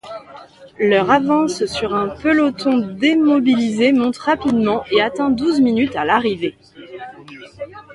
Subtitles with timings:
[0.79, 6.57] Leur avance sur un peloton démobilisé monte rapidement et atteint douze minutes à l'arrivée.